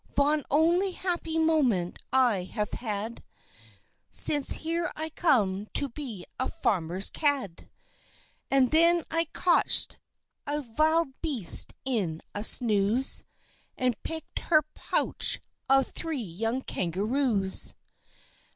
"Von 0.15 0.43
only 0.49 0.93
happy 0.93 1.37
moment 1.37 1.99
I 2.11 2.45
have 2.45 2.71
had 2.71 3.23
Since 4.09 4.51
here 4.51 4.91
I 4.95 5.09
come 5.11 5.67
to 5.75 5.89
be 5.89 6.25
a 6.39 6.49
Farmer's 6.49 7.11
Cad, 7.11 7.69
And 8.49 8.71
then 8.71 9.03
I 9.11 9.25
cotch'd 9.31 9.97
a 10.47 10.63
vild 10.63 11.09
Beast 11.21 11.75
in 11.85 12.19
a 12.33 12.43
Snooze, 12.43 13.25
And 13.77 14.01
pick'd 14.01 14.39
her 14.39 14.63
pouch 14.73 15.39
of 15.69 15.85
three 15.89 16.17
young 16.23 16.63
Kangaroos! 16.63 17.75